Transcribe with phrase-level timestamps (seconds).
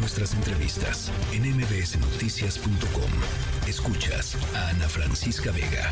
[0.00, 3.10] nuestras entrevistas en mbsnoticias.com.
[3.68, 5.90] Escuchas a Ana Francisca Vega.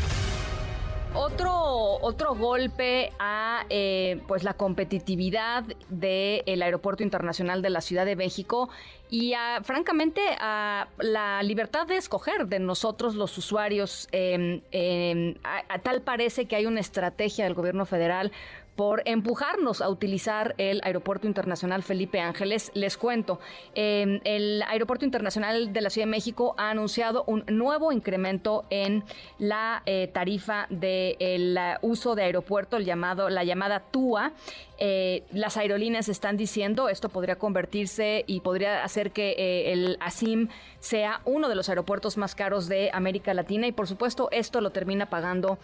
[1.13, 8.15] Otro, otro golpe a eh, pues la competitividad del Aeropuerto Internacional de la Ciudad de
[8.15, 8.69] México
[9.09, 9.33] y
[9.63, 14.07] francamente a la libertad de escoger de nosotros los usuarios.
[14.11, 18.31] Em, em, a, tal parece que hay una estrategia del gobierno federal
[18.79, 22.71] por empujarnos a utilizar el Aeropuerto Internacional Felipe Ángeles.
[22.75, 23.41] Les cuento,
[23.75, 29.03] em, el Aeropuerto Internacional de la Ciudad de México ha anunciado un nuevo incremento en
[29.37, 34.31] la eh, tarifa del uso de aeropuerto, el llamado, la llamada TUA.
[34.81, 40.47] Eh, las aerolíneas están diciendo esto podría convertirse y podría hacer que eh, el ASIM
[40.79, 44.69] sea uno de los aeropuertos más caros de América Latina y por supuesto esto lo
[44.69, 45.57] termina pagando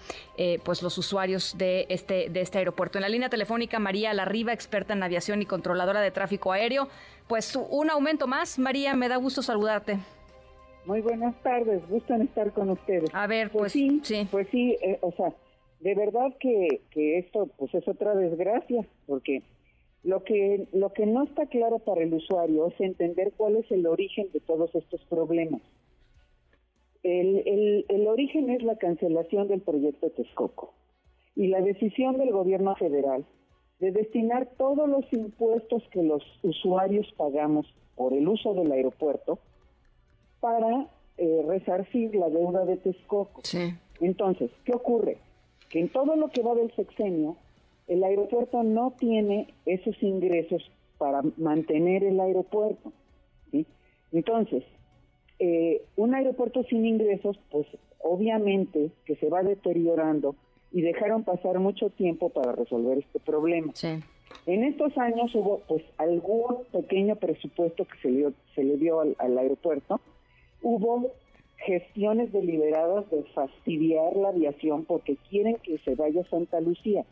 [0.65, 5.03] pues los usuarios de este de este aeropuerto la línea telefónica María Larriba, experta en
[5.03, 6.87] aviación y controladora de tráfico aéreo.
[7.27, 8.57] Pues un aumento más.
[8.57, 9.99] María, me da gusto saludarte.
[10.87, 13.11] Muy buenas tardes, gusto en estar con ustedes.
[13.13, 15.31] A ver, pues, pues sí, sí, Pues sí, eh, o sea,
[15.81, 19.43] de verdad que, que esto pues es otra desgracia, porque
[20.03, 23.85] lo que, lo que no está claro para el usuario es entender cuál es el
[23.85, 25.61] origen de todos estos problemas.
[27.03, 30.73] El, el, el origen es la cancelación del proyecto Texcoco
[31.35, 33.25] y la decisión del gobierno federal
[33.79, 39.39] de destinar todos los impuestos que los usuarios pagamos por el uso del aeropuerto
[40.39, 43.41] para eh, resarcir la deuda de Texcoco.
[43.99, 45.17] Entonces, ¿qué ocurre?
[45.69, 47.37] Que en todo lo que va del sexenio,
[47.87, 52.91] el aeropuerto no tiene esos ingresos para mantener el aeropuerto.
[54.11, 54.63] Entonces,
[55.39, 57.67] eh, un aeropuerto sin ingresos, pues
[57.99, 60.35] obviamente que se va deteriorando
[60.75, 63.71] y dejaron pasar mucho tiempo para resolver este problema.
[64.45, 68.99] En estos años hubo pues algún pequeño presupuesto que se le dio, se le dio
[68.99, 70.01] al, aeropuerto,
[70.61, 71.13] hubo
[71.65, 77.05] gestiones deliberadas de fastidiar la aviación porque quieren que se vaya a Santa Lucía,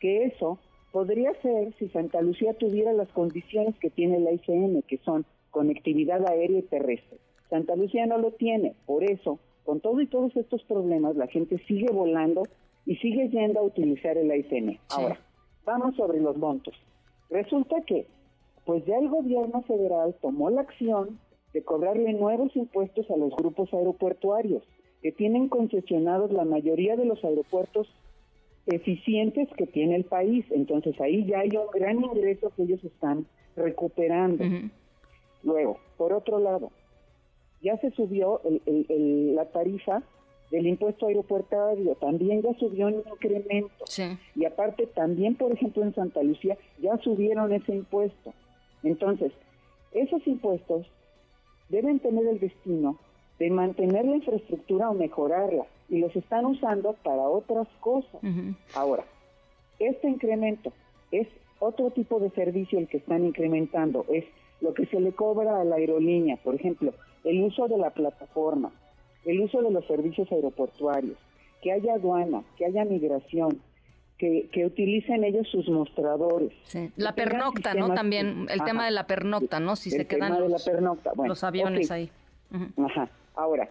[0.00, 0.58] que eso
[0.90, 6.28] podría ser si Santa Lucía tuviera las condiciones que tiene la ICM, que son conectividad
[6.28, 7.18] aérea y terrestre.
[7.50, 11.58] Santa Lucía no lo tiene, por eso, con todo y todos estos problemas, la gente
[11.68, 12.42] sigue volando
[12.86, 14.78] y sigue yendo a utilizar el AICN.
[14.90, 15.18] Ahora,
[15.64, 16.74] vamos sobre los montos.
[17.28, 18.06] Resulta que,
[18.64, 21.18] pues ya el gobierno federal tomó la acción
[21.52, 24.62] de cobrarle nuevos impuestos a los grupos aeroportuarios,
[25.02, 27.88] que tienen concesionados la mayoría de los aeropuertos
[28.66, 30.44] eficientes que tiene el país.
[30.50, 33.26] Entonces ahí ya hay un gran ingreso que ellos están
[33.56, 34.44] recuperando.
[35.42, 36.70] Luego, por otro lado,
[37.62, 40.02] ya se subió la tarifa
[40.50, 43.84] del impuesto aeropuertario también ya subió un incremento.
[44.34, 48.32] Y aparte también, por ejemplo, en Santa Lucía ya subieron ese impuesto.
[48.82, 49.32] Entonces,
[49.92, 50.86] esos impuestos
[51.68, 52.98] deben tener el destino
[53.38, 58.20] de mantener la infraestructura o mejorarla y los están usando para otras cosas.
[58.74, 59.04] Ahora,
[59.78, 60.72] este incremento
[61.10, 61.28] es
[61.58, 64.24] otro tipo de servicio el que están incrementando, es
[64.60, 66.92] lo que se le cobra a la aerolínea, por ejemplo,
[67.24, 68.72] el uso de la plataforma,
[69.26, 71.16] el uso de los servicios aeroportuarios,
[71.62, 73.60] que haya aduana, que haya migración,
[74.18, 76.52] que, que utilicen ellos sus mostradores.
[76.96, 77.92] La pernocta, ¿no?
[77.92, 79.76] También el tema de la pernocta, ¿no?
[79.76, 82.10] Si se quedan los, aviones ahí.
[82.78, 83.10] Ajá.
[83.34, 83.68] Ahora,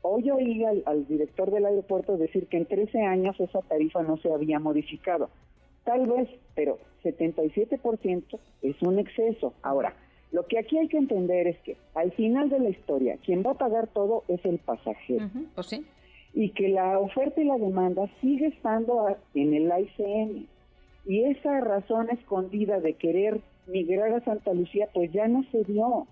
[0.00, 4.16] hoy oí al, al, director del aeropuerto decir que en 13 años esa tarifa no
[4.16, 5.28] se había modificado.
[5.84, 9.52] Tal vez, pero 77% es un exceso.
[9.62, 9.94] Ahora,
[10.32, 13.52] lo que aquí hay que entender es que al final de la historia, quien va
[13.52, 15.28] a pagar todo es el pasajero.
[15.54, 15.84] Pues sí.
[16.32, 20.48] Y que la oferta y la demanda sigue estando en el ICN.
[21.04, 26.06] Y esa razón escondida de querer migrar a Santa Lucía, pues ya no se dio.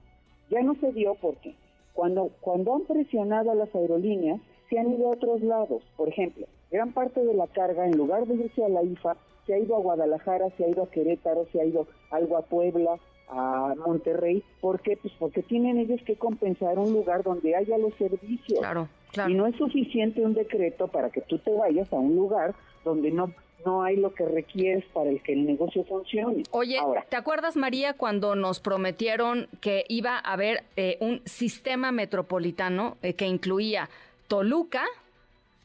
[0.50, 1.54] Ya no se dio porque
[1.94, 5.82] cuando, cuando han presionado a las aerolíneas, se han ido a otros lados.
[5.96, 9.16] Por ejemplo, gran parte de la carga, en lugar de irse a la IFA,
[9.46, 12.42] se ha ido a Guadalajara, se ha ido a Querétaro, se ha ido algo a
[12.42, 12.98] Puebla,
[13.30, 14.42] a Monterrey.
[14.60, 14.96] ¿Por qué?
[14.96, 18.58] Pues porque tienen ellos que compensar un lugar donde haya los servicios.
[18.58, 19.30] Claro, claro.
[19.30, 22.54] Y no es suficiente un decreto para que tú te vayas a un lugar
[22.84, 23.32] donde no
[23.64, 26.44] no hay lo que requieres para el que el negocio funcione.
[26.50, 26.78] Oye,
[27.08, 33.14] ¿te acuerdas, María, cuando nos prometieron que iba a haber eh, un sistema metropolitano eh,
[33.14, 33.88] que incluía
[34.28, 34.84] Toluca,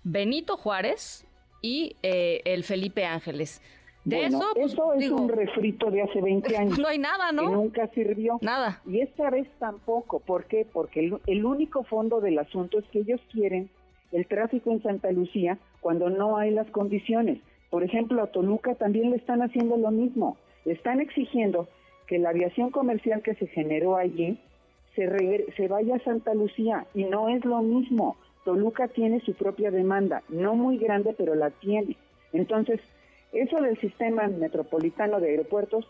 [0.04, 1.26] Benito Juárez
[1.62, 3.62] y eh, el Felipe Ángeles?
[4.06, 6.78] De eso, pues, eso es un refrito de hace 20 años.
[6.78, 7.42] No hay nada, ¿no?
[7.42, 8.38] Que nunca sirvió.
[8.42, 8.82] Nada.
[8.86, 10.20] Y esta vez tampoco.
[10.20, 10.66] ¿Por qué?
[10.72, 13.70] Porque el, único fondo del asunto es que ellos quieren
[14.12, 17.40] el tráfico en Santa Lucía cuando no hay las condiciones.
[17.72, 20.38] Por ejemplo, a Toluca también le están haciendo lo mismo.
[20.66, 21.68] Le están exigiendo
[22.06, 24.40] que la aviación comercial que se generó allí
[24.96, 28.18] se, se vaya a Santa Lucía y no es lo mismo.
[28.46, 31.98] Toluca tiene su propia demanda, no muy grande, pero la tiene.
[32.32, 32.80] Entonces,
[33.42, 35.88] eso del sistema metropolitano de aeropuertos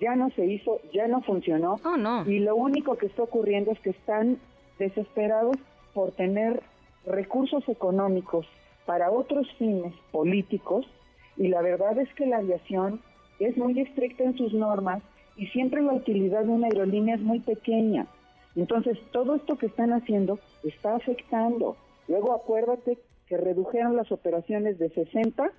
[0.00, 1.80] ya no se hizo, ya no funcionó.
[1.84, 2.28] Oh, no.
[2.28, 4.38] Y lo único que está ocurriendo es que están
[4.78, 5.56] desesperados
[5.92, 6.62] por tener
[7.06, 8.46] recursos económicos
[8.86, 10.86] para otros fines políticos
[11.36, 13.00] y la verdad es que la aviación
[13.38, 15.02] es muy estricta en sus normas
[15.36, 18.06] y siempre la utilidad de una aerolínea es muy pequeña.
[18.54, 21.76] Entonces, todo esto que están haciendo está afectando.
[22.06, 25.50] Luego, acuérdate que redujeron las operaciones de 60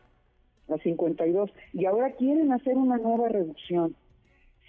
[0.69, 3.95] a 52 y ahora quieren hacer una nueva reducción.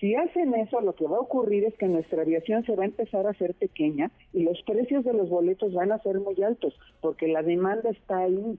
[0.00, 2.87] Si hacen eso, lo que va a ocurrir es que nuestra aviación se va a
[2.87, 6.78] empezar a hacer pequeña y los precios de los boletos van a ser muy altos
[7.00, 8.58] porque la demanda está ahí.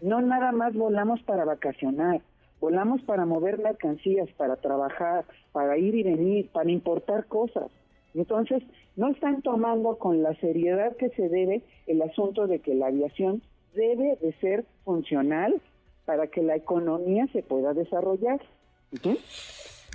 [0.00, 2.20] No nada más volamos para vacacionar,
[2.60, 7.68] volamos para mover mercancías, para trabajar, para ir y venir, para importar cosas.
[8.14, 8.62] Entonces,
[8.94, 13.42] no están tomando con la seriedad que se debe el asunto de que la aviación
[13.74, 15.60] debe de ser funcional
[16.06, 18.40] para que la economía se pueda desarrollar.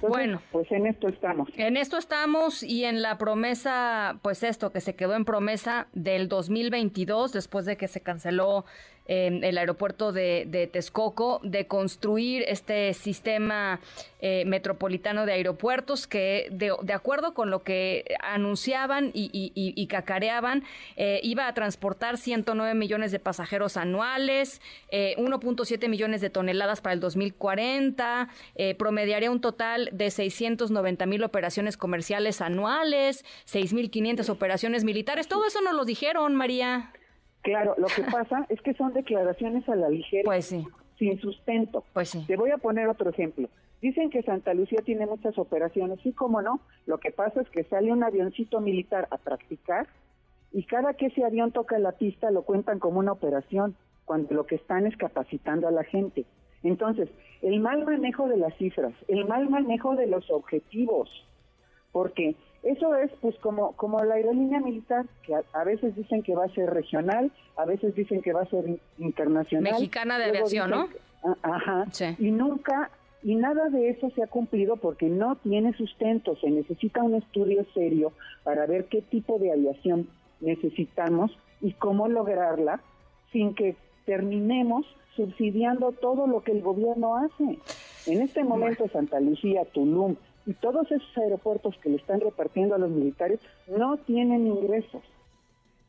[0.01, 1.49] Bueno, pues en esto estamos.
[1.57, 6.27] En esto estamos y en la promesa, pues esto que se quedó en promesa del
[6.27, 8.65] 2022, después de que se canceló
[9.05, 13.79] el aeropuerto de, de, Texcoco, de construir este sistema
[14.23, 20.63] eh, metropolitano de aeropuertos que, de, acuerdo con lo que anunciaban y, cacareaban,
[20.95, 24.61] eh, iba a transportar 109 millones de pasajeros anuales,
[24.91, 28.29] 1.7 eh, millones de toneladas para el 2040,
[28.77, 35.27] promediaría un total de 690 mil operaciones comerciales anuales, 6.500 operaciones militares.
[35.27, 36.91] Todo eso nos lo dijeron, María.
[37.41, 40.65] Claro, lo que pasa es que son declaraciones a la ligera, pues sí.
[40.97, 41.83] sin sustento.
[41.93, 42.23] Pues sí.
[42.27, 43.49] Te voy a poner otro ejemplo.
[43.81, 46.61] Dicen que Santa Lucía tiene muchas operaciones, sí, cómo no.
[46.85, 49.87] Lo que pasa es que sale un avioncito militar a practicar
[50.51, 54.45] y cada que ese avión toca la pista lo cuentan como una operación, cuando lo
[54.45, 56.25] que están es capacitando a la gente.
[56.63, 57.09] Entonces,
[57.41, 61.09] el mal manejo de las cifras, el mal manejo de los objetivos,
[61.91, 66.45] porque eso es pues como, como la aerolínea militar, que a, veces dicen que va
[66.45, 69.73] a ser regional, a veces dicen que va a ser internacional.
[69.73, 70.87] Mexicana de aviación, ¿no?
[71.41, 71.85] Ajá.
[72.19, 72.91] Y nunca,
[73.23, 76.35] y nada de eso se ha cumplido porque no tiene sustento.
[76.37, 78.13] Se necesita un estudio serio
[78.43, 80.07] para ver qué tipo de aviación
[80.39, 81.31] necesitamos
[81.61, 82.79] y cómo lograrla
[83.31, 83.75] sin que
[84.05, 84.85] terminemos
[85.15, 87.59] subsidiando todo lo que el gobierno hace.
[88.07, 90.15] En este momento Santa Lucía, Tulum,
[90.45, 95.01] y todos esos aeropuertos que le están repartiendo a los militares no tienen ingresos.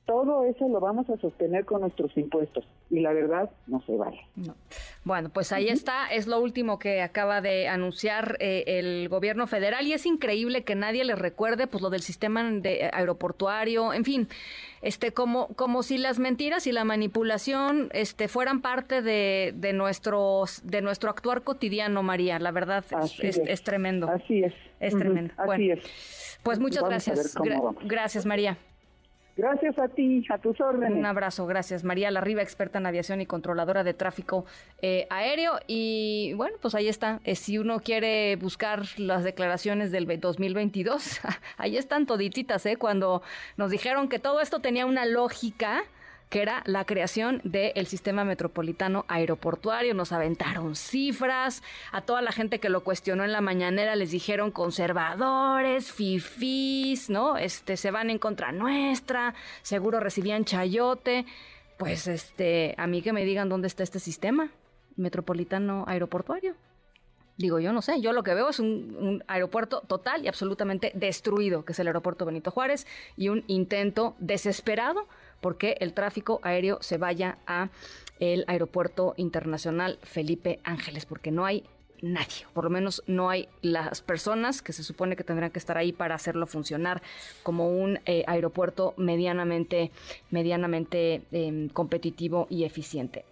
[0.04, 4.20] Todo eso lo vamos a sostener con nuestros impuestos y la verdad no se vale.
[5.04, 9.84] Bueno, pues ahí está, es lo último que acaba de anunciar eh, el gobierno federal
[9.84, 14.28] y es increíble que nadie le recuerde pues lo del sistema de aeroportuario, en fin,
[14.80, 20.60] este como como si las mentiras y la manipulación este fueran parte de, de nuestros
[20.64, 22.84] de nuestro actuar cotidiano, María, la verdad
[23.20, 24.08] es, tremendo.
[24.08, 24.54] Así es.
[24.78, 25.34] Es tremendo.
[25.36, 26.38] Así es.
[26.44, 27.36] Pues muchas gracias.
[27.84, 28.56] gracias, María.
[29.34, 30.98] Gracias a ti, a tus órdenes.
[30.98, 31.84] Un abrazo, gracias.
[31.84, 34.44] María Larriba, experta en aviación y controladora de tráfico
[34.82, 35.58] eh, aéreo.
[35.66, 37.20] Y bueno, pues ahí está.
[37.24, 41.20] Eh, si uno quiere buscar las declaraciones del 2022,
[41.56, 42.76] ahí están todititas, ¿eh?
[42.76, 43.22] Cuando
[43.56, 45.82] nos dijeron que todo esto tenía una lógica
[46.32, 49.92] que era la creación del sistema metropolitano aeroportuario.
[49.92, 51.62] Nos aventaron cifras,
[51.92, 57.36] a toda la gente que lo cuestionó en la mañanera les dijeron conservadores, fifís, ¿no?
[57.36, 61.26] Este, se van en contra nuestra, seguro recibían chayote.
[61.76, 64.48] Pues este, a mí que me digan dónde está este sistema
[64.96, 66.54] metropolitano aeroportuario.
[67.36, 71.66] Digo, yo no sé, yo lo que veo es un, aeropuerto total y absolutamente destruido,
[71.66, 72.86] que es el aeropuerto Benito Juárez,
[73.18, 75.08] y un intento desesperado
[75.42, 77.68] porque el tráfico aéreo se vaya a
[78.20, 81.64] el aeropuerto internacional Felipe Ángeles, porque no hay
[82.00, 85.76] nadie, por lo menos no hay las personas que se supone que tendrán que estar
[85.76, 87.02] ahí para hacerlo funcionar
[87.42, 89.90] como un eh, aeropuerto medianamente,
[90.30, 93.24] medianamente em, competitivo y eficiente.